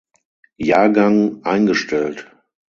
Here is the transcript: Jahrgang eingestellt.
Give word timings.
Jahrgang 0.57 1.43
eingestellt. 1.43 2.25